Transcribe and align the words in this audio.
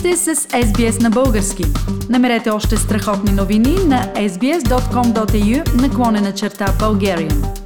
сте 0.00 0.16
с 0.16 0.34
SBS 0.36 1.02
на 1.02 1.10
български. 1.10 1.64
Намерете 2.10 2.50
още 2.50 2.76
страхотни 2.76 3.32
новини 3.32 3.76
на 3.86 4.02
sbs.com.au 4.14 5.82
наклонена 5.82 6.34
черта 6.34 6.66
Bulgarian. 6.66 7.60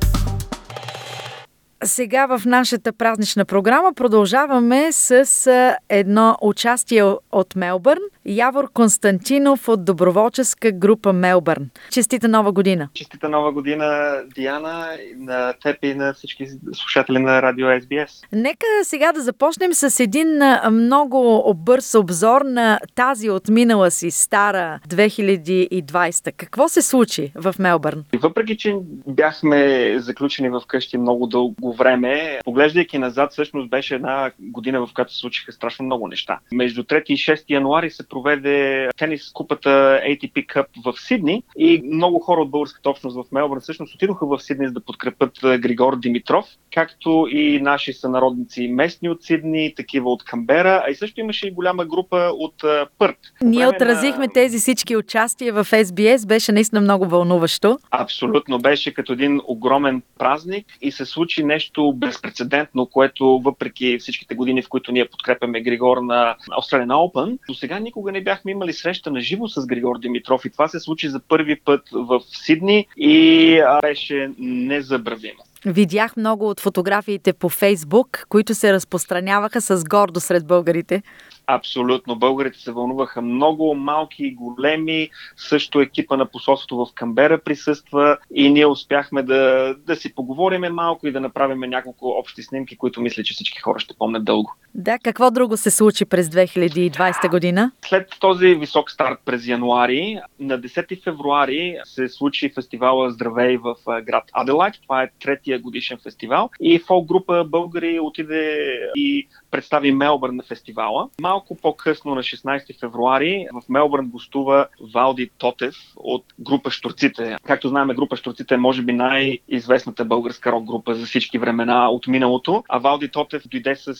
Сега 1.84 2.26
в 2.26 2.42
нашата 2.46 2.92
празнична 2.92 3.44
програма 3.44 3.92
продължаваме 3.96 4.92
с 4.92 5.40
едно 5.88 6.36
участие 6.42 7.04
от 7.32 7.56
Мелбърн. 7.56 8.02
Явор 8.26 8.72
Константинов 8.72 9.68
от 9.68 9.84
доброволческа 9.84 10.72
група 10.72 11.12
Мелбърн. 11.12 11.70
Честита 11.90 12.28
нова 12.28 12.52
година! 12.52 12.88
Честита 12.94 13.28
нова 13.28 13.52
година, 13.52 14.16
Диана, 14.34 14.88
на 15.16 15.52
теб 15.62 15.76
и 15.82 15.94
на 15.94 16.14
всички 16.14 16.46
слушатели 16.72 17.18
на 17.18 17.42
Радио 17.42 17.66
SBS. 17.66 18.26
Нека 18.32 18.66
сега 18.82 19.12
да 19.12 19.20
започнем 19.20 19.74
с 19.74 20.00
един 20.00 20.40
много 20.70 21.54
бърз 21.56 21.94
обзор 21.94 22.42
на 22.42 22.80
тази 22.94 23.30
отминала 23.30 23.90
си 23.90 24.10
стара 24.10 24.80
2020. 24.88 26.32
Какво 26.36 26.68
се 26.68 26.82
случи 26.82 27.32
в 27.34 27.54
Мелбърн? 27.58 28.04
Въпреки, 28.22 28.56
че 28.56 28.76
бяхме 29.06 29.92
заключени 29.98 30.48
в 30.48 30.62
къщи 30.66 30.98
много 30.98 31.26
дълго 31.26 31.72
време, 31.72 32.38
поглеждайки 32.44 32.98
назад, 32.98 33.32
всъщност 33.32 33.70
беше 33.70 33.94
една 33.94 34.30
година, 34.40 34.86
в 34.86 34.94
която 34.94 35.12
се 35.12 35.18
случиха 35.18 35.52
страшно 35.52 35.84
много 35.84 36.08
неща. 36.08 36.38
Между 36.52 36.82
3 36.82 37.02
и 37.02 37.16
6 37.16 37.44
януари 37.48 37.90
се 37.90 38.08
проведе 38.14 38.88
тенис 38.96 39.32
купата 39.32 40.00
ATP 40.08 40.46
Cup 40.46 40.66
в 40.84 41.00
Сидни 41.00 41.42
и 41.58 41.82
много 41.92 42.18
хора 42.18 42.40
от 42.40 42.50
българската 42.50 42.90
общност 42.90 43.16
в 43.16 43.32
Мелбърн 43.32 43.60
всъщност 43.60 43.94
отидоха 43.94 44.26
в 44.26 44.42
Сидни 44.42 44.66
за 44.66 44.72
да 44.72 44.80
подкрепят 44.80 45.32
Григор 45.42 45.98
Димитров, 45.98 46.46
както 46.74 47.26
и 47.30 47.60
наши 47.62 47.92
сънародници 47.92 48.68
местни 48.68 49.08
от 49.08 49.22
Сидни, 49.22 49.74
такива 49.76 50.10
от 50.10 50.24
Камбера, 50.24 50.82
а 50.86 50.90
и 50.90 50.94
също 50.94 51.20
имаше 51.20 51.46
и 51.46 51.50
голяма 51.50 51.84
група 51.84 52.30
от 52.32 52.54
Пърт. 52.98 53.18
Ние 53.42 53.68
отразихме 53.68 54.26
на... 54.26 54.32
тези 54.32 54.58
всички 54.58 54.96
участия 54.96 55.52
в 55.52 55.64
SBS, 55.64 56.26
беше 56.26 56.52
наистина 56.52 56.80
много 56.80 57.06
вълнуващо. 57.06 57.78
Абсолютно, 57.90 58.58
беше 58.58 58.94
като 58.94 59.12
един 59.12 59.40
огромен 59.46 60.02
празник 60.18 60.66
и 60.80 60.92
се 60.92 61.04
случи 61.04 61.44
нещо 61.44 61.92
безпредседентно, 61.96 62.86
което 62.86 63.40
въпреки 63.44 63.98
всичките 63.98 64.34
години, 64.34 64.62
в 64.62 64.68
които 64.68 64.92
ние 64.92 65.08
подкрепяме 65.08 65.60
Григор 65.60 65.96
на 65.96 66.36
Australian 66.60 66.92
Open, 66.92 67.38
до 67.48 67.54
сега 67.54 67.78
никога 67.78 68.03
не 68.12 68.22
бяхме 68.22 68.52
имали 68.52 68.72
среща 68.72 69.10
на 69.10 69.20
живо 69.20 69.48
с 69.48 69.66
Григор 69.66 69.98
Димитров 69.98 70.44
и 70.44 70.50
това 70.50 70.68
се 70.68 70.80
случи 70.80 71.08
за 71.08 71.20
първи 71.20 71.60
път 71.60 71.82
в 71.92 72.20
Сидни 72.26 72.86
и 72.96 73.62
беше 73.82 74.30
незабравимо. 74.38 75.42
Видях 75.66 76.16
много 76.16 76.48
от 76.48 76.60
фотографиите 76.60 77.32
по 77.32 77.48
Фейсбук, 77.48 78.26
които 78.28 78.54
се 78.54 78.72
разпространяваха 78.72 79.60
с 79.60 79.84
гордо 79.84 80.20
сред 80.20 80.46
българите. 80.46 81.02
Абсолютно. 81.46 82.16
Българите 82.16 82.58
се 82.58 82.72
вълнуваха 82.72 83.22
много, 83.22 83.74
малки 83.74 84.24
и 84.24 84.34
големи. 84.34 85.08
Също 85.36 85.80
екипа 85.80 86.16
на 86.16 86.26
посолството 86.26 86.76
в 86.76 86.86
Камбера 86.94 87.38
присъства 87.38 88.18
и 88.34 88.50
ние 88.50 88.66
успяхме 88.66 89.22
да, 89.22 89.74
да 89.86 89.96
си 89.96 90.14
поговориме 90.14 90.68
малко 90.68 91.06
и 91.06 91.12
да 91.12 91.20
направим 91.20 91.60
няколко 91.60 92.08
общи 92.08 92.42
снимки, 92.42 92.76
които 92.76 93.00
мисля, 93.00 93.22
че 93.22 93.34
всички 93.34 93.60
хора 93.60 93.78
ще 93.78 93.94
помнят 93.98 94.24
дълго. 94.24 94.54
Да, 94.74 94.98
какво 94.98 95.30
друго 95.30 95.56
се 95.56 95.70
случи 95.70 96.04
през 96.04 96.28
2020 96.28 97.30
година? 97.30 97.72
След 97.86 98.10
този 98.20 98.54
висок 98.54 98.90
старт 98.90 99.18
през 99.24 99.46
януари, 99.46 100.20
на 100.40 100.60
10 100.60 101.02
февруари 101.04 101.78
се 101.84 102.08
случи 102.08 102.52
фестивала 102.54 103.10
Здравей 103.10 103.56
в 103.56 103.74
град 104.02 104.24
Аделайт. 104.32 104.74
Това 104.82 105.02
е 105.02 105.10
третия 105.22 105.58
годишен 105.58 105.98
фестивал. 106.02 106.50
И 106.60 106.78
фолк 106.78 107.08
група 107.08 107.44
българи 107.44 108.00
отиде 108.00 108.58
и 108.96 109.28
представи 109.50 109.92
Мелбърн 109.92 110.36
на 110.36 110.42
фестивала. 110.42 111.08
Малко 111.20 111.33
по-късно 111.62 112.14
на 112.14 112.22
16 112.22 112.80
февруари 112.80 113.46
в 113.52 113.68
Мелбърн 113.68 114.08
гостува 114.08 114.66
Валди 114.94 115.30
Тотев 115.38 115.74
от 115.96 116.24
група 116.40 116.70
Штурците. 116.70 117.36
Както 117.44 117.68
знаем, 117.68 117.88
група 117.88 118.16
Штурците 118.16 118.54
е 118.54 118.58
може 118.58 118.82
би 118.82 118.92
най-известната 118.92 120.04
българска 120.04 120.52
рок 120.52 120.64
група 120.64 120.94
за 120.94 121.06
всички 121.06 121.38
времена 121.38 121.90
от 121.90 122.06
миналото. 122.06 122.64
А 122.68 122.78
Валди 122.78 123.08
Тотев 123.08 123.42
дойде 123.48 123.76
с 123.76 123.94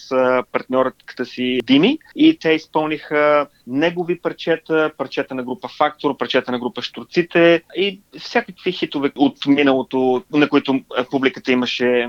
партньорът 0.52 0.94
си 1.24 1.60
Дими 1.64 1.98
и 2.16 2.38
те 2.38 2.50
изпълниха 2.52 3.46
негови 3.66 4.20
парчета, 4.20 4.90
парчета 4.98 5.34
на 5.34 5.42
група 5.42 5.68
Фактор, 5.68 6.16
парчета 6.16 6.52
на 6.52 6.58
група 6.58 6.82
Штурците 6.82 7.62
и 7.76 8.00
всякакви 8.18 8.72
хитове 8.72 9.12
от 9.16 9.46
миналото, 9.46 10.22
на 10.32 10.48
които 10.48 10.80
публиката 11.10 11.52
имаше 11.52 12.08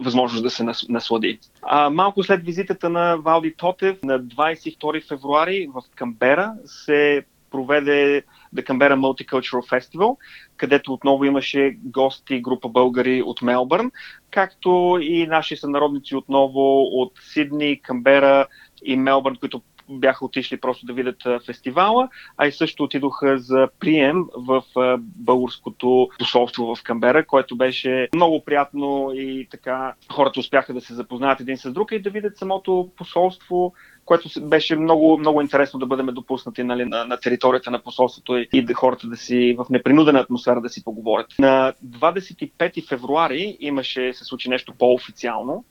възможност 0.00 0.42
да 0.42 0.50
се 0.50 0.64
наслади. 0.88 1.38
А, 1.62 1.90
малко 1.90 2.22
след 2.22 2.44
визитата 2.44 2.88
на 2.88 3.16
Валди 3.16 3.54
Тотев 3.56 4.02
на 4.02 4.20
22 4.20 5.08
февруари 5.08 5.68
в 5.74 5.82
Камбера 5.94 6.52
се 6.64 7.24
проведе 7.50 8.22
The 8.54 8.62
Canberra 8.66 8.96
Multicultural 8.96 9.70
Festival, 9.70 10.16
където 10.56 10.92
отново 10.92 11.24
имаше 11.24 11.76
гости, 11.84 12.40
група 12.40 12.68
българи 12.68 13.22
от 13.22 13.42
Мелбърн, 13.42 13.90
както 14.30 14.98
и 15.00 15.26
наши 15.26 15.56
сънародници 15.56 16.16
отново 16.16 16.82
от 16.82 17.12
Сидни, 17.20 17.80
Камбера 17.82 18.46
и 18.84 18.96
Мелбърн, 18.96 19.36
които 19.36 19.62
бяха 19.90 20.24
отишли 20.24 20.56
просто 20.56 20.86
да 20.86 20.92
видят 20.92 21.22
фестивала, 21.46 22.08
а 22.36 22.46
и 22.46 22.52
също 22.52 22.84
отидоха 22.84 23.38
за 23.38 23.68
прием 23.80 24.24
в 24.36 24.62
българското 24.98 26.08
посолство 26.18 26.74
в 26.74 26.82
Камбера, 26.82 27.26
което 27.26 27.56
беше 27.56 28.08
много 28.14 28.44
приятно 28.44 29.12
и 29.14 29.48
така 29.50 29.94
хората 30.12 30.40
успяха 30.40 30.74
да 30.74 30.80
се 30.80 30.94
запознаят 30.94 31.40
един 31.40 31.56
с 31.56 31.72
друг 31.72 31.92
и 31.92 32.02
да 32.02 32.10
видят 32.10 32.38
самото 32.38 32.90
посолство, 32.96 33.74
което 34.04 34.28
беше 34.40 34.76
много, 34.76 35.18
много 35.18 35.40
интересно 35.40 35.80
да 35.80 35.86
бъдем 35.86 36.06
допуснати 36.06 36.62
нали, 36.62 36.84
на, 36.84 37.04
на 37.04 37.20
територията 37.20 37.70
на 37.70 37.82
посолството 37.82 38.36
и, 38.36 38.48
и 38.52 38.64
да 38.64 38.74
хората 38.74 39.06
да 39.06 39.16
си 39.16 39.56
в 39.58 39.66
непринудена 39.70 40.18
атмосфера 40.18 40.60
да 40.60 40.68
си 40.68 40.84
поговорят. 40.84 41.26
На 41.38 41.72
25 41.86 42.88
февруари 42.88 43.56
имаше, 43.60 44.12
се 44.12 44.24
случи 44.24 44.48
нещо 44.48 44.74
по-официално. 44.78 45.64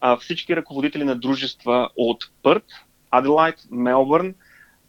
А, 0.00 0.16
всички 0.16 0.56
ръководители 0.56 1.04
на 1.04 1.16
дружества 1.16 1.88
от 1.96 2.24
Пърт, 2.42 2.64
Аделайт, 3.16 3.56
Мелбърн, 3.70 4.34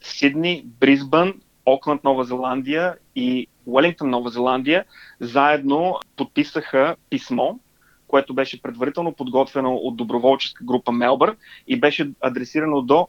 Сидни, 0.02 0.66
Бризбън, 0.80 1.34
Окланд, 1.66 2.04
Нова 2.04 2.24
Зеландия 2.24 2.96
и 3.16 3.48
Уелингтон, 3.66 4.10
Нова 4.10 4.30
Зеландия, 4.30 4.86
заедно 5.20 6.00
подписаха 6.18 6.96
писмо, 7.10 7.56
което 8.08 8.34
беше 8.34 8.62
предварително 8.62 9.14
подготвено 9.14 9.76
от 9.76 9.96
доброволческа 9.96 10.64
група 10.64 10.92
Мелбърн 10.92 11.36
и 11.68 11.80
беше 11.80 12.12
адресирано 12.22 12.82
до 12.82 13.08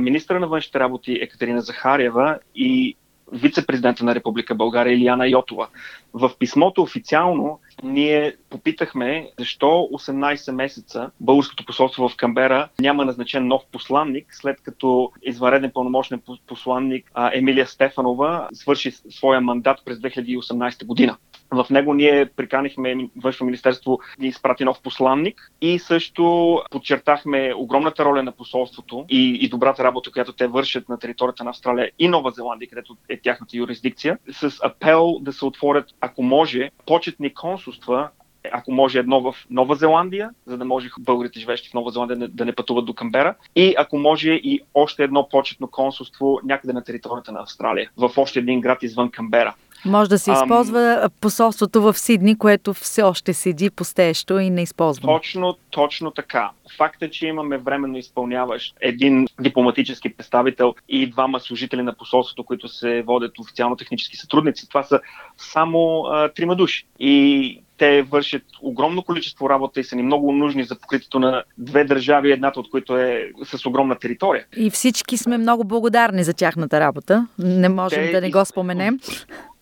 министра 0.00 0.40
на 0.40 0.48
външните 0.48 0.80
работи 0.80 1.12
Екатерина 1.12 1.60
Захариева 1.60 2.38
и 2.54 2.96
вице-президента 3.32 4.04
на 4.04 4.14
Република 4.14 4.54
България 4.54 4.92
Илияна 4.92 5.28
Йотова. 5.28 5.68
В 6.12 6.30
писмото 6.38 6.82
официално 6.82 7.60
ние 7.82 8.36
попитахме 8.50 9.30
защо 9.38 9.66
18 9.66 10.52
месеца 10.52 11.10
българското 11.20 11.64
посолство 11.64 12.08
в 12.08 12.16
Камбера 12.16 12.68
няма 12.80 13.04
назначен 13.04 13.46
нов 13.46 13.62
посланник, 13.72 14.26
след 14.30 14.60
като 14.62 15.12
извънреден 15.22 15.70
пълномощен 15.74 16.22
посланник 16.46 17.10
Емилия 17.32 17.66
Стефанова 17.66 18.48
свърши 18.52 18.90
своя 18.90 19.40
мандат 19.40 19.78
през 19.84 19.98
2018 19.98 20.86
година. 20.86 21.16
В 21.50 21.66
него 21.70 21.94
ние 21.94 22.26
приканихме 22.26 23.08
Външно 23.16 23.46
министерство 23.46 23.98
да 24.20 24.26
изпрати 24.26 24.64
нов 24.64 24.82
посланник 24.82 25.52
и 25.60 25.78
също 25.78 26.58
подчертахме 26.70 27.52
огромната 27.56 28.04
роля 28.04 28.22
на 28.22 28.32
посолството 28.32 29.04
и, 29.08 29.38
и 29.40 29.48
добрата 29.48 29.84
работа, 29.84 30.12
която 30.12 30.32
те 30.32 30.46
вършат 30.46 30.88
на 30.88 30.98
територията 30.98 31.44
на 31.44 31.50
Австралия 31.50 31.90
и 31.98 32.08
Нова 32.08 32.30
Зеландия, 32.30 32.68
където 32.68 32.96
е 33.08 33.20
тяхната 33.20 33.56
юрисдикция, 33.56 34.18
с 34.32 34.58
апел 34.62 35.18
да 35.20 35.32
се 35.32 35.44
отворят, 35.44 35.86
ако 36.00 36.22
може, 36.22 36.70
почетни 36.86 37.34
консулства 37.34 38.08
ако 38.52 38.72
може 38.72 38.98
едно 38.98 39.20
в 39.20 39.34
Нова 39.50 39.74
Зеландия, 39.74 40.30
за 40.46 40.58
да 40.58 40.64
може 40.64 40.88
българите 40.98 41.40
живещи 41.40 41.70
в 41.70 41.74
Нова 41.74 41.90
Зеландия 41.90 42.28
да 42.28 42.44
не 42.44 42.54
пътуват 42.54 42.86
до 42.86 42.94
Камбера 42.94 43.34
и 43.56 43.74
ако 43.78 43.98
може 43.98 44.30
и 44.30 44.60
още 44.74 45.04
едно 45.04 45.28
почетно 45.28 45.68
консулство 45.68 46.40
някъде 46.44 46.72
на 46.72 46.84
територията 46.84 47.32
на 47.32 47.40
Австралия, 47.40 47.90
в 47.96 48.10
още 48.16 48.38
един 48.38 48.60
град 48.60 48.82
извън 48.82 49.10
Камбера. 49.10 49.54
Може 49.84 50.10
да 50.10 50.18
се 50.18 50.32
използва 50.32 51.00
Ам... 51.02 51.10
посолството 51.20 51.82
в 51.82 51.98
Сидни, 51.98 52.38
което 52.38 52.74
все 52.74 53.02
още 53.02 53.34
седи 53.34 53.70
постещо 53.70 54.38
и 54.38 54.50
не 54.50 54.62
използва. 54.62 55.08
Точно, 55.08 55.56
точно 55.70 56.10
така. 56.10 56.50
Факта, 56.76 57.10
че 57.10 57.26
имаме 57.26 57.58
временно 57.58 57.98
изпълняващ 57.98 58.76
един 58.80 59.26
дипломатически 59.40 60.16
представител 60.16 60.74
и 60.88 61.10
двама 61.10 61.40
служители 61.40 61.82
на 61.82 61.94
посолството, 61.94 62.44
които 62.44 62.68
се 62.68 63.02
водят 63.02 63.38
официално 63.38 63.76
технически 63.76 64.16
сътрудници, 64.16 64.68
това 64.68 64.82
са 64.82 65.00
само 65.36 66.04
а, 66.04 66.28
трима 66.28 66.56
души. 66.56 66.86
И 66.98 67.60
те 67.78 68.02
вършат 68.02 68.42
огромно 68.62 69.02
количество 69.02 69.50
работа 69.50 69.80
и 69.80 69.84
са 69.84 69.96
ни 69.96 70.02
много 70.02 70.32
нужни 70.32 70.64
за 70.64 70.78
покритието 70.78 71.18
на 71.18 71.44
две 71.58 71.84
държави, 71.84 72.32
едната 72.32 72.60
от 72.60 72.70
които 72.70 72.96
е 72.96 73.30
с 73.44 73.66
огромна 73.66 73.98
територия. 73.98 74.44
И 74.56 74.70
всички 74.70 75.16
сме 75.16 75.38
много 75.38 75.64
благодарни 75.64 76.24
за 76.24 76.34
тяхната 76.34 76.80
работа. 76.80 77.26
Не 77.38 77.68
можем 77.68 78.06
те, 78.06 78.12
да 78.12 78.20
не 78.20 78.30
го 78.30 78.44
споменем. 78.44 78.98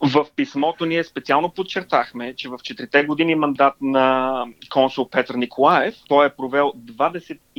В 0.00 0.26
писмото 0.36 0.86
ние 0.86 1.04
специално 1.04 1.48
подчертахме, 1.48 2.34
че 2.36 2.48
в 2.48 2.58
четирите 2.62 3.04
години 3.04 3.34
мандат 3.34 3.74
на 3.80 4.44
консул 4.72 5.08
Петър 5.08 5.34
Николаев 5.34 5.94
той 6.08 6.26
е 6.26 6.30
провел 6.30 6.72
25 6.76 7.58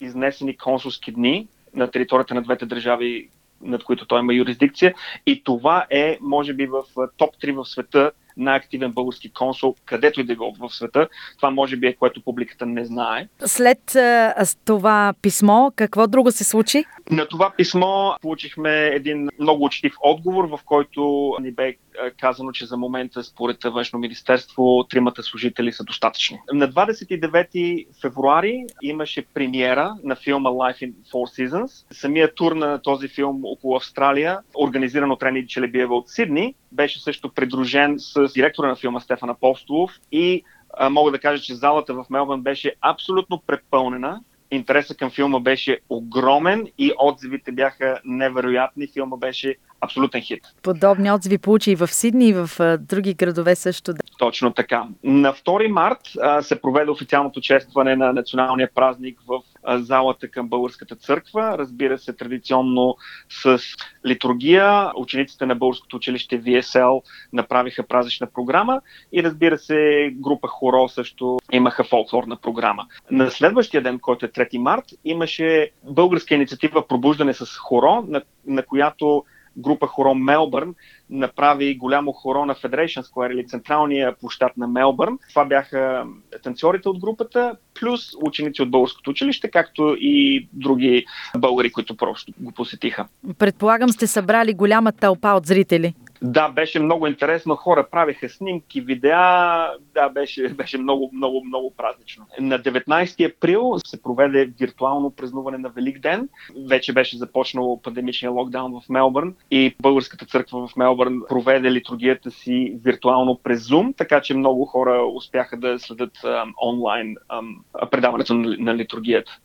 изнесени 0.00 0.56
консулски 0.56 1.12
дни 1.12 1.48
на 1.74 1.90
територията 1.90 2.34
на 2.34 2.42
двете 2.42 2.66
държави, 2.66 3.28
над 3.62 3.84
които 3.84 4.06
той 4.06 4.20
има 4.20 4.34
юрисдикция. 4.34 4.94
И 5.26 5.44
това 5.44 5.86
е, 5.90 6.18
може 6.20 6.52
би, 6.52 6.66
в 6.66 6.82
топ 7.16 7.36
3 7.36 7.52
в 7.52 7.64
света 7.68 8.10
най-активен 8.36 8.92
български 8.92 9.32
консул, 9.32 9.74
където 9.84 10.20
и 10.20 10.24
да 10.24 10.36
го 10.36 10.56
в 10.60 10.74
света. 10.74 11.08
Това 11.36 11.50
може 11.50 11.76
би 11.76 11.86
е 11.86 11.94
което 11.94 12.22
публиката 12.22 12.66
не 12.66 12.84
знае. 12.84 13.28
След 13.46 13.94
а, 13.94 14.34
това 14.64 15.14
писмо, 15.22 15.70
какво 15.76 16.06
друго 16.06 16.30
се 16.30 16.44
случи? 16.44 16.84
На 17.10 17.28
това 17.28 17.52
писмо 17.56 18.12
получихме 18.22 18.86
един 18.86 19.28
много 19.38 19.64
учтив 19.64 19.94
отговор, 20.00 20.44
в 20.44 20.58
който 20.64 21.32
ни 21.40 21.52
бе 21.52 21.74
казано, 22.20 22.52
че 22.52 22.66
за 22.66 22.76
момента 22.76 23.24
според 23.24 23.64
Външно 23.64 23.98
министерство 23.98 24.86
тримата 24.90 25.22
служители 25.22 25.72
са 25.72 25.84
достатъчни. 25.84 26.38
На 26.52 26.68
29 26.68 27.86
февруари 28.00 28.64
имаше 28.82 29.26
премиера 29.34 29.96
на 30.04 30.16
филма 30.16 30.50
Life 30.50 30.78
in 30.78 30.92
Four 31.12 31.48
Seasons. 31.48 31.86
Самият 31.92 32.34
тур 32.34 32.52
на 32.52 32.82
този 32.82 33.08
филм 33.08 33.40
около 33.44 33.76
Австралия, 33.76 34.38
организиран 34.58 35.10
от 35.10 35.22
Рени 35.22 35.46
Челебиева 35.46 35.96
от 35.96 36.08
Сидни, 36.08 36.54
беше 36.72 37.02
също 37.02 37.32
придружен 37.32 37.94
с 37.98 38.32
директора 38.32 38.68
на 38.68 38.76
филма 38.76 39.00
Стефан 39.00 39.30
Апостолов 39.30 39.92
и 40.12 40.42
а, 40.78 40.90
мога 40.90 41.10
да 41.10 41.18
кажа, 41.18 41.42
че 41.42 41.54
залата 41.54 41.94
в 41.94 42.06
Мелбън 42.10 42.42
беше 42.42 42.74
абсолютно 42.80 43.42
препълнена. 43.46 44.20
Интересът 44.50 44.96
към 44.96 45.10
филма 45.10 45.40
беше 45.40 45.78
огромен 45.88 46.66
и 46.78 46.92
отзивите 46.98 47.52
бяха 47.52 48.00
невероятни. 48.04 48.86
Филма 48.86 49.16
беше 49.16 49.56
абсолютен 49.84 50.20
хит. 50.20 50.42
Подобни 50.62 51.12
отзиви 51.12 51.38
получи 51.38 51.70
и 51.70 51.76
в 51.76 51.88
Сидни, 51.88 52.28
и 52.28 52.32
в 52.32 52.50
а, 52.60 52.78
други 52.78 53.14
градове 53.14 53.54
също. 53.54 53.92
Да. 53.92 53.98
Точно 54.18 54.52
така. 54.52 54.84
На 55.04 55.32
2 55.32 55.68
март 55.68 56.00
а, 56.22 56.42
се 56.42 56.60
проведе 56.60 56.90
официалното 56.90 57.40
честване 57.40 57.96
на 57.96 58.12
националния 58.12 58.70
празник 58.74 59.18
в 59.28 59.40
а, 59.64 59.78
залата 59.78 60.28
към 60.28 60.48
Българската 60.48 60.96
църква. 60.96 61.58
Разбира 61.58 61.98
се, 61.98 62.12
традиционно 62.12 62.96
с 63.28 63.58
литургия. 64.06 64.90
Учениците 64.96 65.46
на 65.46 65.54
Българското 65.54 65.96
училище 65.96 66.42
VSL 66.42 67.02
направиха 67.32 67.82
празнична 67.82 68.26
програма 68.26 68.80
и 69.12 69.22
разбира 69.22 69.58
се, 69.58 70.10
група 70.14 70.48
хоро 70.48 70.88
също 70.88 71.38
имаха 71.52 71.84
фолклорна 71.84 72.36
програма. 72.36 72.86
На 73.10 73.30
следващия 73.30 73.82
ден, 73.82 73.98
който 73.98 74.26
е 74.26 74.28
3 74.28 74.58
март, 74.58 74.84
имаше 75.04 75.70
българска 75.84 76.34
инициатива 76.34 76.88
Пробуждане 76.88 77.34
с 77.34 77.46
хоро, 77.58 78.04
на, 78.08 78.22
на 78.46 78.62
която 78.62 79.24
група 79.58 79.86
хоро 79.86 80.14
Мелбърн 80.14 80.74
направи 81.10 81.74
голямо 81.76 82.12
хоро 82.12 82.44
на 82.44 82.54
Federation 82.54 83.02
Square 83.02 83.32
или 83.32 83.46
централния 83.46 84.14
площад 84.20 84.56
на 84.56 84.66
Мелбърн. 84.66 85.18
Това 85.28 85.44
бяха 85.44 86.06
танцорите 86.42 86.88
от 86.88 86.98
групата, 86.98 87.56
плюс 87.80 88.00
ученици 88.22 88.62
от 88.62 88.70
българското 88.70 89.10
училище, 89.10 89.50
както 89.50 89.96
и 90.00 90.48
други 90.52 91.06
българи, 91.38 91.72
които 91.72 91.96
просто 91.96 92.32
го 92.40 92.52
посетиха. 92.52 93.06
Предполагам 93.38 93.88
сте 93.88 94.06
събрали 94.06 94.54
голяма 94.54 94.92
тълпа 94.92 95.28
от 95.28 95.46
зрители. 95.46 95.94
Да, 96.26 96.48
беше 96.48 96.80
много 96.80 97.06
интересно. 97.06 97.56
Хора 97.56 97.86
правиха 97.90 98.28
снимки, 98.28 98.80
видеа. 98.80 99.68
Да, 99.94 100.08
беше, 100.08 100.48
беше 100.54 100.78
много, 100.78 101.10
много, 101.12 101.44
много 101.44 101.74
празнично. 101.76 102.26
На 102.40 102.58
19 102.58 103.36
април 103.36 103.72
се 103.86 104.02
проведе 104.02 104.50
виртуално 104.60 105.10
празнуване 105.10 105.58
на 105.58 105.68
Велик 105.68 105.98
ден. 105.98 106.28
Вече 106.68 106.92
беше 106.92 107.16
започнал 107.16 107.80
пандемичния 107.82 108.30
локдаун 108.30 108.80
в 108.80 108.88
Мелбърн 108.88 109.34
и 109.50 109.74
Българската 109.82 110.26
църква 110.26 110.68
в 110.68 110.76
Мелбърн 110.76 111.22
проведе 111.28 111.72
литургията 111.72 112.30
си 112.30 112.76
виртуално 112.84 113.40
през 113.44 113.64
Zoom, 113.64 113.96
така 113.96 114.20
че 114.20 114.34
много 114.34 114.64
хора 114.64 115.06
успяха 115.14 115.56
да 115.56 115.78
следят 115.78 116.24
ам, 116.24 116.54
онлайн 116.66 117.16
ам, 117.28 117.56
предаването 117.90 118.34
на, 118.34 118.56
на 118.58 118.74
литургията. 118.74 119.38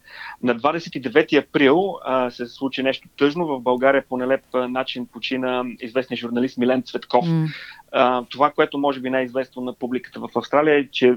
На 0.43 0.55
29 0.55 1.47
април 1.47 1.95
а, 2.03 2.29
се 2.29 2.45
случи 2.45 2.83
нещо 2.83 3.07
тъжно. 3.17 3.47
В 3.47 3.59
България 3.61 4.03
по 4.09 4.17
нелеп 4.17 4.41
начин 4.53 5.07
почина 5.13 5.65
известния 5.79 6.17
журналист 6.17 6.57
Милен 6.57 6.68
Цветков. 6.77 7.25
Mm. 7.25 7.47
А, 7.91 8.23
това, 8.29 8.51
което 8.51 8.77
може 8.77 8.99
би 8.99 9.09
най-известно 9.09 9.61
на 9.61 9.73
публиката 9.73 10.19
в 10.19 10.29
Австралия 10.35 10.79
е, 10.79 10.87
че 10.91 11.11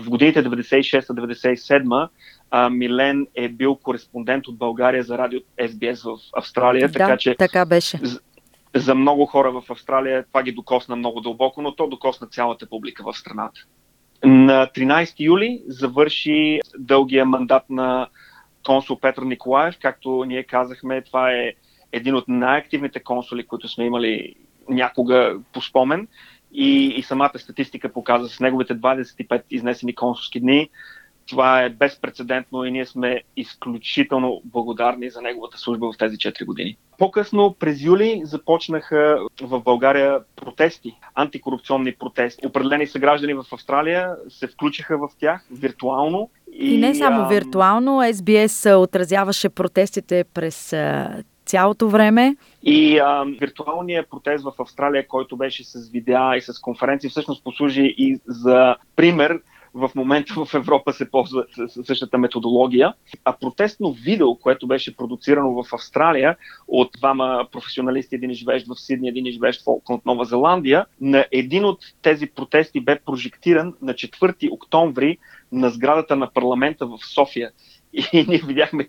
в 0.00 0.10
годините 0.10 0.44
96-97 0.44 2.08
а, 2.50 2.70
Милен 2.70 3.26
е 3.34 3.48
бил 3.48 3.76
кореспондент 3.76 4.46
от 4.48 4.58
България 4.58 5.02
за 5.02 5.18
радио 5.18 5.40
SBS 5.60 6.16
в 6.16 6.18
Австралия. 6.36 6.88
Да, 6.88 6.92
така, 6.92 7.16
че 7.16 7.34
така 7.38 7.64
беше. 7.64 8.00
За 8.74 8.94
много 8.94 9.26
хора 9.26 9.50
в 9.50 9.62
Австралия 9.70 10.24
това 10.24 10.42
ги 10.42 10.52
докосна 10.52 10.96
много 10.96 11.20
дълбоко, 11.20 11.62
но 11.62 11.74
то 11.74 11.88
докосна 11.88 12.26
цялата 12.26 12.68
публика 12.68 13.02
в 13.02 13.18
страната. 13.18 13.60
На 14.24 14.66
13 14.66 15.20
юли 15.20 15.62
завърши 15.66 16.60
дългия 16.78 17.24
мандат 17.24 17.62
на 17.70 18.08
консул 18.66 18.98
Петър 19.00 19.22
Николаев. 19.22 19.74
Както 19.82 20.24
ние 20.24 20.42
казахме, 20.42 21.02
това 21.02 21.32
е 21.32 21.52
един 21.92 22.14
от 22.14 22.28
най-активните 22.28 23.00
консули, 23.00 23.46
които 23.46 23.68
сме 23.68 23.84
имали 23.84 24.34
някога 24.68 25.36
по 25.52 25.60
спомен. 25.60 26.08
И, 26.52 26.86
и 26.86 27.02
самата 27.02 27.38
статистика 27.38 27.92
показва 27.92 28.28
с 28.28 28.40
неговите 28.40 28.74
25 28.74 29.42
изнесени 29.50 29.94
консулски 29.94 30.40
дни. 30.40 30.70
Това 31.28 31.62
е 31.62 31.68
безпредседентно 31.68 32.64
и 32.64 32.70
ние 32.70 32.86
сме 32.86 33.22
изключително 33.36 34.42
благодарни 34.44 35.10
за 35.10 35.22
неговата 35.22 35.58
служба 35.58 35.92
в 35.92 35.98
тези 35.98 36.16
4 36.16 36.44
години. 36.44 36.76
По-късно 36.98 37.56
през 37.58 37.82
юли 37.82 38.22
започнаха 38.24 39.18
в 39.42 39.60
България 39.60 40.18
протести, 40.36 40.98
антикорупционни 41.14 41.94
протести. 41.94 42.46
Определени 42.46 42.86
съграждани 42.86 43.34
в 43.34 43.44
Австралия 43.52 44.16
се 44.28 44.46
включиха 44.46 44.98
в 44.98 45.08
тях 45.20 45.46
виртуално. 45.50 46.30
И, 46.52 46.74
и 46.74 46.78
не 46.78 46.94
само 46.94 47.28
виртуално, 47.28 48.02
SBS 48.02 48.76
отразяваше 48.76 49.48
протестите 49.48 50.24
през 50.34 50.72
цялото 51.48 51.88
време. 51.88 52.36
И 52.62 52.98
а, 52.98 53.24
виртуалният 53.40 54.10
протест 54.10 54.44
в 54.44 54.52
Австралия, 54.58 55.06
който 55.06 55.36
беше 55.36 55.64
с 55.64 55.90
видеа 55.90 56.36
и 56.36 56.40
с 56.40 56.60
конференции, 56.60 57.10
всъщност 57.10 57.44
послужи 57.44 57.94
и 57.98 58.20
за 58.26 58.76
пример 58.96 59.40
в 59.74 59.90
момента 59.94 60.44
в 60.44 60.54
Европа 60.54 60.92
се 60.92 61.10
ползва 61.10 61.44
същата 61.84 62.18
методология. 62.18 62.94
А 63.24 63.32
протестно 63.32 63.92
видео, 63.92 64.34
което 64.34 64.66
беше 64.66 64.96
продуцирано 64.96 65.62
в 65.62 65.72
Австралия 65.72 66.36
от 66.68 66.90
двама 66.98 67.46
професионалисти, 67.52 68.14
един 68.14 68.32
живеещ 68.32 68.66
в 68.66 68.80
Сидни, 68.80 69.08
един 69.08 69.32
живеещ 69.32 69.62
в 69.62 69.80
от 69.88 70.06
Нова 70.06 70.24
Зеландия, 70.24 70.86
на 71.00 71.26
един 71.32 71.64
от 71.64 71.78
тези 72.02 72.26
протести 72.26 72.80
бе 72.80 72.98
прожектиран 73.06 73.74
на 73.82 73.94
4 73.94 74.52
октомври 74.52 75.18
на 75.52 75.70
сградата 75.70 76.16
на 76.16 76.30
парламента 76.30 76.86
в 76.86 76.98
София. 77.14 77.50
И 77.92 78.24
ние 78.28 78.42
видяхме 78.46 78.88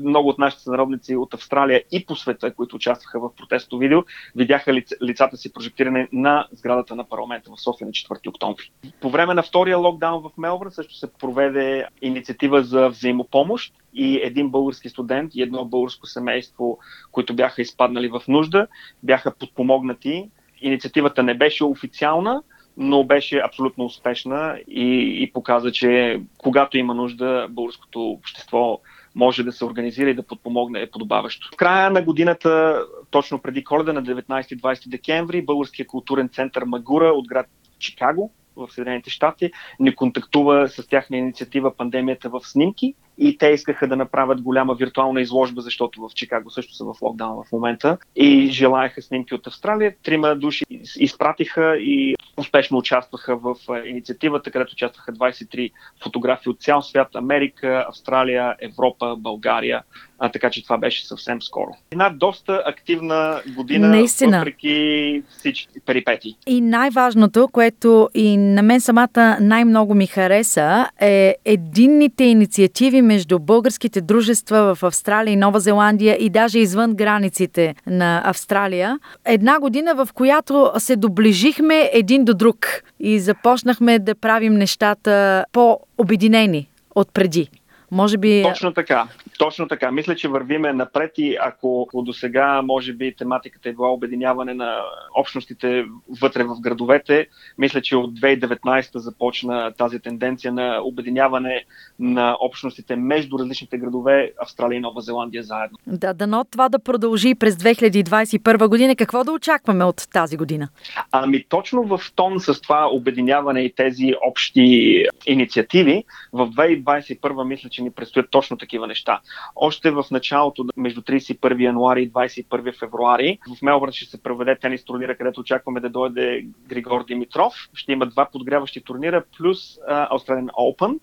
много 0.00 0.28
от 0.28 0.38
нашите 0.38 0.62
сънародници 0.62 1.16
от 1.16 1.34
Австралия 1.34 1.82
и 1.92 2.06
по 2.06 2.16
света, 2.16 2.54
които 2.54 2.76
участваха 2.76 3.20
в 3.20 3.34
протестното 3.36 3.78
видео, 3.78 4.02
видяха 4.36 4.74
лиц, 4.74 4.92
лицата 5.02 5.36
си 5.36 5.52
прожектиране 5.52 6.08
на 6.12 6.46
сградата 6.52 6.94
на 6.94 7.04
парламента 7.04 7.50
в 7.56 7.60
София 7.60 7.86
на 7.86 7.92
4 7.92 8.28
октомври. 8.28 8.70
По 9.00 9.10
време 9.10 9.34
на 9.34 9.42
втория 9.42 9.78
локдаун 9.78 10.22
в 10.22 10.30
Мелбърн 10.38 10.70
също 10.70 10.94
се 10.94 11.12
проведе 11.12 11.86
инициатива 12.02 12.62
за 12.62 12.88
взаимопомощ 12.88 13.74
и 13.94 14.20
един 14.22 14.48
български 14.48 14.88
студент 14.88 15.34
и 15.34 15.42
едно 15.42 15.64
българско 15.64 16.06
семейство, 16.06 16.78
които 17.12 17.34
бяха 17.34 17.62
изпаднали 17.62 18.08
в 18.08 18.22
нужда, 18.28 18.66
бяха 19.02 19.34
подпомогнати. 19.34 20.30
Инициативата 20.60 21.22
не 21.22 21.34
беше 21.34 21.64
официална, 21.64 22.42
но 22.76 23.04
беше 23.04 23.38
абсолютно 23.44 23.84
успешна 23.84 24.58
и, 24.68 25.18
и 25.22 25.32
показа, 25.32 25.72
че 25.72 26.20
когато 26.38 26.78
има 26.78 26.94
нужда, 26.94 27.46
българското 27.50 28.10
общество 28.10 28.80
може 29.14 29.42
да 29.42 29.52
се 29.52 29.64
организира 29.64 30.10
и 30.10 30.14
да 30.14 30.22
подпомогне 30.22 30.90
подобаващо. 30.90 31.48
В 31.54 31.56
края 31.56 31.90
на 31.90 32.02
годината, 32.02 32.82
точно 33.10 33.38
преди 33.38 33.64
коледа 33.64 33.92
на 33.92 34.02
19-20 34.02 34.88
декември, 34.88 35.44
Българския 35.44 35.86
културен 35.86 36.28
център 36.28 36.64
Магура 36.64 37.06
от 37.06 37.28
град 37.28 37.46
Чикаго 37.78 38.32
в 38.56 38.68
Съединените 38.70 39.10
щати 39.10 39.50
ни 39.80 39.94
контактува 39.94 40.68
с 40.68 40.88
тяхна 40.88 41.16
инициатива 41.16 41.76
Пандемията 41.76 42.28
в 42.28 42.40
снимки 42.44 42.94
и 43.20 43.38
те 43.38 43.48
искаха 43.48 43.88
да 43.88 43.96
направят 43.96 44.42
голяма 44.42 44.74
виртуална 44.74 45.20
изложба, 45.20 45.60
защото 45.60 46.08
в 46.08 46.14
Чикаго 46.14 46.50
също 46.50 46.74
са 46.74 46.84
в 46.84 46.94
локдаун 47.02 47.44
в 47.44 47.52
момента 47.52 47.98
и 48.16 48.46
желаяха 48.46 49.02
снимки 49.02 49.34
от 49.34 49.46
Австралия. 49.46 49.94
Трима 50.02 50.36
души 50.36 50.64
изпратиха 50.96 51.76
и 51.76 52.16
успешно 52.36 52.78
участваха 52.78 53.36
в 53.36 53.56
инициативата, 53.84 54.50
където 54.50 54.72
участваха 54.72 55.12
23 55.12 55.70
фотографии 56.02 56.50
от 56.50 56.60
цял 56.60 56.82
свят, 56.82 57.08
Америка, 57.14 57.84
Австралия, 57.88 58.56
Европа, 58.60 59.16
България. 59.16 59.82
А, 60.22 60.28
така 60.28 60.50
че 60.50 60.62
това 60.64 60.78
беше 60.78 61.06
съвсем 61.06 61.42
скоро. 61.42 61.70
Една 61.92 62.10
доста 62.10 62.62
активна 62.66 63.42
година, 63.56 63.88
Наистина. 63.88 64.38
въпреки 64.38 65.22
всички 65.38 65.80
перипети. 65.86 66.36
И 66.46 66.60
най-важното, 66.60 67.48
което 67.52 68.08
и 68.14 68.36
на 68.36 68.62
мен 68.62 68.80
самата 68.80 69.36
най-много 69.40 69.94
ми 69.94 70.06
хареса, 70.06 70.88
е 71.00 71.34
единните 71.44 72.24
инициативи 72.24 73.02
между 73.02 73.38
българските 73.38 74.00
дружества 74.00 74.74
в 74.74 74.82
Австралия 74.82 75.32
и 75.32 75.36
Нова 75.36 75.60
Зеландия 75.60 76.16
и 76.20 76.30
даже 76.30 76.58
извън 76.58 76.94
границите 76.94 77.74
на 77.86 78.22
Австралия. 78.24 78.98
Една 79.24 79.60
година, 79.60 79.94
в 79.94 80.08
която 80.14 80.72
се 80.78 80.96
доближихме 80.96 81.90
един 81.92 82.24
до 82.24 82.34
друг 82.34 82.82
и 83.00 83.20
започнахме 83.20 83.98
да 83.98 84.14
правим 84.14 84.54
нещата 84.54 85.44
по-обединени 85.52 86.68
от 86.94 87.08
преди. 87.14 87.50
Може 87.90 88.18
би... 88.18 88.42
Точно 88.42 88.72
така. 88.72 89.08
Точно 89.38 89.68
така. 89.68 89.90
Мисля, 89.90 90.16
че 90.16 90.28
вървиме 90.28 90.72
напред 90.72 91.12
и 91.18 91.36
ако 91.40 91.88
до 91.94 92.12
сега, 92.12 92.62
може 92.62 92.92
би, 92.92 93.14
тематиката 93.16 93.68
е 93.68 93.72
била 93.72 93.92
обединяване 93.92 94.54
на 94.54 94.76
общностите 95.16 95.84
вътре 96.20 96.44
в 96.44 96.60
градовете, 96.60 97.26
мисля, 97.58 97.82
че 97.82 97.96
от 97.96 98.20
2019 98.20 98.98
започна 98.98 99.72
тази 99.78 100.00
тенденция 100.00 100.52
на 100.52 100.80
обединяване 100.82 101.64
на 101.98 102.36
общностите 102.40 102.96
между 102.96 103.38
различните 103.38 103.78
градове 103.78 104.32
Австралия 104.42 104.76
и 104.76 104.80
Нова 104.80 105.00
Зеландия 105.00 105.42
заедно. 105.42 105.78
Да, 105.86 106.14
дано 106.14 106.44
това 106.50 106.68
да 106.68 106.78
продължи 106.78 107.34
през 107.34 107.54
2021 107.54 108.68
година. 108.68 108.96
Какво 108.96 109.24
да 109.24 109.32
очакваме 109.32 109.84
от 109.84 110.08
тази 110.12 110.36
година? 110.36 110.68
Ами 111.12 111.44
точно 111.48 111.82
в 111.82 112.00
тон 112.14 112.40
с 112.40 112.60
това 112.60 112.88
обединяване 112.92 113.60
и 113.60 113.74
тези 113.74 114.14
общи 114.28 115.04
инициативи, 115.26 116.04
в 116.32 116.50
2021 116.50 117.44
мисля, 117.44 117.68
че 117.68 117.79
ни 117.82 117.90
предстоят 117.90 118.30
точно 118.30 118.56
такива 118.56 118.86
неща. 118.86 119.20
Още 119.56 119.90
в 119.90 120.04
началото, 120.10 120.64
между 120.76 121.00
31 121.00 121.62
януари 121.64 122.02
и 122.02 122.10
21 122.10 122.78
февруари, 122.78 123.38
в 123.58 123.62
Мелбърн 123.62 123.92
ще 123.92 124.10
се 124.10 124.22
проведе 124.22 124.58
тенис 124.58 124.84
турнира, 124.84 125.16
където 125.16 125.40
очакваме 125.40 125.80
да 125.80 125.88
дойде 125.88 126.46
Григор 126.68 127.04
Димитров. 127.04 127.54
Ще 127.74 127.92
има 127.92 128.06
два 128.06 128.28
подгряващи 128.32 128.80
турнира, 128.80 129.24
плюс 129.38 129.58
Australian 129.88 130.50
Open 130.50 130.98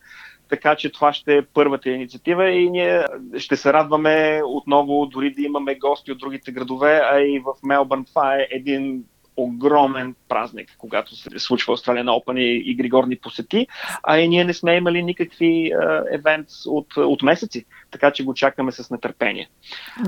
така 0.49 0.75
че 0.75 0.91
това 0.91 1.13
ще 1.13 1.37
е 1.37 1.45
първата 1.45 1.89
инициатива 1.89 2.49
и 2.49 2.69
ние 2.69 3.05
ще 3.37 3.55
се 3.55 3.73
радваме 3.73 4.41
отново, 4.45 5.05
дори 5.05 5.33
да 5.33 5.41
имаме 5.41 5.75
гости 5.75 6.11
от 6.11 6.17
другите 6.17 6.51
градове, 6.51 7.01
а 7.11 7.21
и 7.21 7.39
в 7.39 7.53
Мелбърн 7.63 8.05
това 8.05 8.35
е 8.35 8.47
един 8.51 9.03
огромен 9.37 10.15
празник, 10.29 10.75
когато 10.77 11.15
се 11.15 11.29
случва 11.37 11.77
Australian 11.77 12.05
Open 12.05 12.39
и, 12.39 12.71
и 12.71 12.75
Григор 12.75 13.03
ни 13.03 13.15
посети, 13.15 13.67
а 14.03 14.17
и 14.19 14.27
ние 14.27 14.43
не 14.43 14.53
сме 14.53 14.75
имали 14.75 15.03
никакви 15.03 15.71
евент 16.11 16.47
от, 16.67 16.97
от 16.97 17.21
месеци, 17.23 17.65
така 17.91 18.11
че 18.11 18.23
го 18.23 18.33
чакаме 18.33 18.71
с 18.71 18.89
нетърпение. 18.89 19.49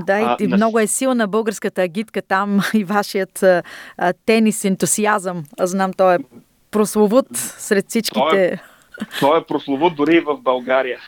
Да, 0.06 0.20
и, 0.20 0.22
а, 0.22 0.36
и 0.40 0.46
на... 0.46 0.56
много 0.56 0.78
е 0.78 0.86
силна 0.86 1.28
българската 1.28 1.82
агитка 1.82 2.22
там 2.22 2.60
и 2.74 2.84
вашият 2.84 3.42
а, 3.42 3.62
тенис 4.26 4.64
ентусиазъм. 4.64 5.44
Аз 5.58 5.70
знам, 5.70 5.92
той 5.92 6.14
е 6.14 6.18
прословут 6.70 7.36
сред 7.36 7.88
всичките. 7.88 8.20
Той 8.30 8.38
е, 8.38 8.60
той 9.20 9.38
е 9.38 9.44
прословут 9.44 9.96
дори 9.96 10.16
и 10.16 10.20
в 10.20 10.36
България. 10.36 10.98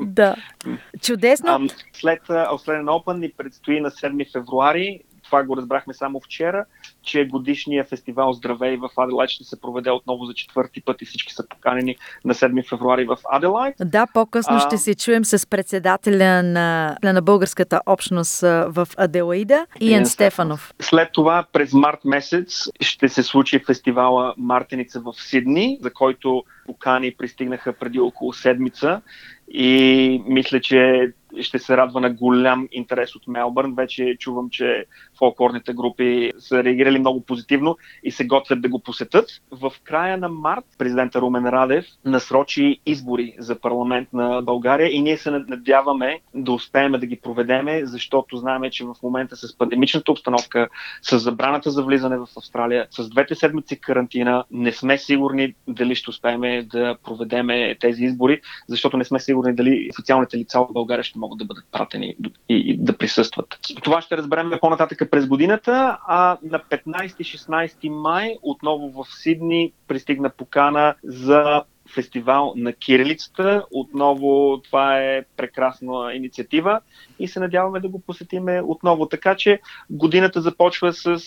Да. 0.00 0.36
Чудесно. 1.02 1.48
А, 1.48 1.60
след 1.92 2.22
Australian 2.22 2.84
Open 2.84 3.18
ни 3.18 3.32
предстои 3.36 3.80
на 3.80 3.90
7 3.90 4.32
февруари 4.32 5.00
това 5.32 5.44
го 5.44 5.56
разбрахме 5.56 5.94
само 5.94 6.20
вчера, 6.20 6.64
че 7.02 7.24
годишния 7.24 7.84
фестивал 7.84 8.32
Здравей 8.32 8.76
в 8.76 8.88
Аделайт 8.96 9.30
ще 9.30 9.44
се 9.44 9.60
проведе 9.60 9.90
отново 9.90 10.24
за 10.24 10.34
четвърти 10.34 10.80
път 10.80 11.02
и 11.02 11.04
всички 11.04 11.32
са 11.32 11.48
поканени 11.48 11.96
на 12.24 12.34
7 12.34 12.68
февруари 12.68 13.04
в 13.04 13.16
Аделайт. 13.30 13.74
Да, 13.80 14.06
по-късно 14.14 14.56
а... 14.56 14.60
ще 14.60 14.78
се 14.78 14.94
чуем 14.94 15.24
с 15.24 15.46
председателя 15.46 16.42
на, 16.42 16.96
на 17.02 17.22
българската 17.22 17.80
общност 17.86 18.40
в 18.40 18.88
Аделаида, 18.96 19.66
Иен 19.80 20.06
Стефанов. 20.06 20.74
След 20.80 21.08
това 21.12 21.44
през 21.52 21.72
март 21.72 22.04
месец 22.04 22.68
ще 22.80 23.08
се 23.08 23.22
случи 23.22 23.58
фестивала 23.58 24.34
Мартеница 24.38 25.00
в 25.00 25.14
Сидни, 25.16 25.78
за 25.82 25.92
който 25.92 26.44
покани 26.66 27.14
пристигнаха 27.18 27.72
преди 27.72 28.00
около 28.00 28.32
седмица 28.32 29.00
и 29.48 30.22
мисля, 30.26 30.60
че 30.60 31.12
ще 31.40 31.58
се 31.58 31.76
радва 31.76 32.00
на 32.00 32.10
голям 32.10 32.68
интерес 32.72 33.16
от 33.16 33.28
Мелбърн. 33.28 33.74
Вече 33.74 34.16
чувам, 34.18 34.50
че 34.50 34.84
фолклорните 35.18 35.72
групи 35.72 36.32
са 36.38 36.64
реагирали 36.64 36.98
много 36.98 37.20
позитивно 37.20 37.76
и 38.02 38.10
се 38.10 38.26
готвят 38.26 38.62
да 38.62 38.68
го 38.68 38.78
посетят. 38.78 39.30
В 39.50 39.72
края 39.84 40.18
на 40.18 40.28
март 40.28 40.64
президента 40.78 41.20
Румен 41.20 41.46
Радев 41.46 41.86
насрочи 42.04 42.80
избори 42.86 43.34
за 43.38 43.60
парламент 43.60 44.08
на 44.12 44.42
България 44.42 44.90
и 44.90 45.00
ние 45.00 45.16
се 45.16 45.30
надяваме 45.30 46.20
да 46.34 46.52
успеем 46.52 46.92
да 46.92 47.06
ги 47.06 47.16
проведеме, 47.16 47.86
защото 47.86 48.36
знаем, 48.36 48.62
че 48.70 48.84
в 48.84 48.94
момента 49.02 49.36
с 49.36 49.58
пандемичната 49.58 50.12
обстановка, 50.12 50.68
с 51.02 51.18
забраната 51.18 51.70
за 51.70 51.82
влизане 51.82 52.16
в 52.16 52.26
Австралия, 52.36 52.86
с 52.90 53.08
двете 53.08 53.34
седмици 53.34 53.80
карантина, 53.80 54.44
не 54.50 54.72
сме 54.72 54.98
сигурни 54.98 55.54
дали 55.68 55.94
ще 55.94 56.10
успеем 56.10 56.68
да 56.68 56.96
проведеме 57.04 57.76
тези 57.80 58.04
избори, 58.04 58.40
защото 58.68 58.96
не 58.96 59.04
сме 59.04 59.20
сигурни 59.20 59.54
дали 59.54 59.88
официалните 59.92 60.38
лица 60.38 60.60
в 60.60 60.72
България 60.72 61.04
ще 61.04 61.18
могат 61.22 61.38
да 61.38 61.44
бъдат 61.44 61.64
пратени 61.72 62.16
и, 62.48 62.54
и 62.56 62.76
да 62.76 62.98
присъстват. 62.98 63.58
Това 63.82 64.02
ще 64.02 64.16
разберем 64.16 64.50
по-нататък 64.60 65.10
през 65.10 65.26
годината, 65.26 65.98
а 66.06 66.38
на 66.42 66.58
15-16 66.58 67.88
май 67.88 68.36
отново 68.42 68.90
в 68.90 69.06
Сидни 69.22 69.72
пристигна 69.88 70.30
покана 70.30 70.94
за 71.04 71.62
фестивал 71.94 72.52
на 72.56 72.72
кирилицата. 72.72 73.64
Отново 73.70 74.60
това 74.64 74.98
е 74.98 75.24
прекрасна 75.36 76.14
инициатива 76.14 76.80
и 77.18 77.28
се 77.28 77.40
надяваме 77.40 77.80
да 77.80 77.88
го 77.88 77.98
посетиме 77.98 78.62
отново. 78.64 79.06
Така 79.06 79.34
че 79.34 79.60
годината 79.90 80.40
започва 80.40 80.92
с 80.92 81.18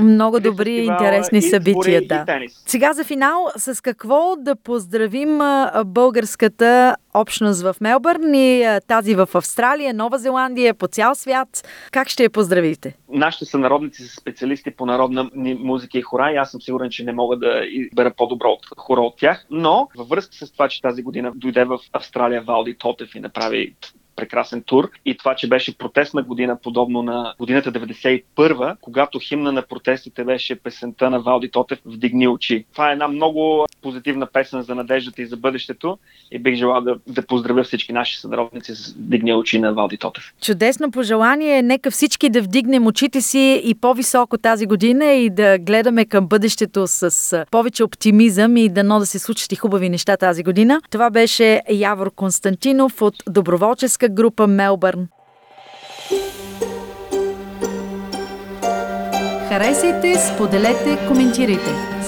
много 0.00 0.40
добри 0.40 0.72
и 0.72 0.84
интересни 0.84 1.42
събития. 1.42 2.06
Да. 2.06 2.26
Сега 2.66 2.92
за 2.92 3.04
финал, 3.04 3.46
с 3.56 3.82
какво 3.82 4.36
да 4.36 4.56
поздравим 4.56 5.40
българската 5.86 6.96
общност 7.14 7.62
в 7.62 7.76
Мелбърн 7.80 8.34
и 8.34 8.78
тази 8.86 9.14
в 9.14 9.28
Австралия, 9.34 9.94
Нова 9.94 10.18
Зеландия, 10.18 10.74
по 10.74 10.86
цял 10.86 11.14
свят. 11.14 11.68
Как 11.90 12.08
ще 12.08 12.22
я 12.22 12.30
поздравите? 12.30 12.96
Нашите 13.08 13.44
сънародници 13.44 14.02
са 14.02 14.20
специалисти 14.20 14.70
по 14.70 14.86
народна 14.86 15.30
музика 15.58 15.98
и 15.98 16.02
хора 16.02 16.32
и 16.32 16.36
аз 16.36 16.50
съм 16.50 16.60
сигурен, 16.60 16.90
че 16.90 17.04
не 17.04 17.12
мога 17.12 17.36
да 17.36 17.64
избера 17.70 18.12
по-добро 18.16 18.48
от 18.48 18.66
хора 18.76 19.00
от 19.00 19.16
тях, 19.16 19.46
но 19.50 19.88
във 19.96 20.08
връзка 20.08 20.34
с 20.34 20.52
това, 20.52 20.68
че 20.68 20.82
тази 20.82 21.02
година 21.02 21.32
дойде 21.34 21.64
в 21.64 21.78
Австралия 21.92 22.42
Валди 22.42 22.74
Тотев 22.74 23.14
и 23.14 23.20
направи 23.20 23.74
прекрасен 24.16 24.62
тур 24.62 24.90
и 25.04 25.16
това, 25.16 25.34
че 25.34 25.48
беше 25.48 25.78
протестна 25.78 26.22
година, 26.22 26.58
подобно 26.62 27.02
на 27.02 27.34
годината 27.38 27.72
91, 27.72 28.76
когато 28.80 29.18
химна 29.18 29.52
на 29.52 29.62
протестите 29.62 30.24
беше 30.24 30.62
песента 30.62 31.10
на 31.10 31.20
Валди 31.20 31.50
Тотев 31.50 31.78
«Вдигни 31.84 32.28
очи». 32.28 32.64
Това 32.72 32.88
е 32.88 32.92
една 32.92 33.08
много 33.08 33.66
позитивна 33.82 34.26
песен 34.26 34.62
за 34.62 34.74
надеждата 34.74 35.22
и 35.22 35.26
за 35.26 35.36
бъдещето 35.36 35.98
и 36.32 36.38
бих 36.38 36.54
желал 36.54 36.80
да, 36.80 36.96
да 37.06 37.26
поздравя 37.26 37.64
всички 37.64 37.92
наши 37.92 38.20
сънародници 38.20 38.74
с 38.74 38.92
«Вдигни 38.92 39.34
очи» 39.34 39.58
на 39.58 39.74
Валди 39.74 39.96
Тотев. 39.96 40.32
Чудесно 40.42 40.90
пожелание. 40.90 41.62
Нека 41.62 41.90
всички 41.90 42.30
да 42.30 42.42
вдигнем 42.42 42.86
очите 42.86 43.20
си 43.20 43.62
и 43.64 43.74
по-високо 43.74 44.38
тази 44.38 44.66
година 44.66 45.06
и 45.06 45.30
да 45.30 45.58
гледаме 45.58 46.04
към 46.04 46.26
бъдещето 46.26 46.86
с 46.86 47.44
повече 47.50 47.84
оптимизъм 47.84 48.56
и 48.56 48.68
дано 48.68 48.98
да 48.98 49.06
се 49.06 49.18
случат 49.18 49.52
и 49.52 49.56
хубави 49.56 49.88
неща 49.88 50.16
тази 50.16 50.42
година. 50.42 50.80
Това 50.90 51.10
беше 51.10 51.62
Явор 51.70 52.14
Константинов 52.14 53.02
от 53.02 53.14
Доброволческа 53.28 54.08
група 54.08 54.46
Мелбърн. 54.46 55.08
Харесайте, 59.48 60.14
споделете, 60.18 60.98
коментирайте. 61.08 61.99